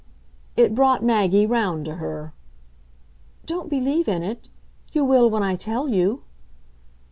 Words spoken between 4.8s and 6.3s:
You will when I tell you."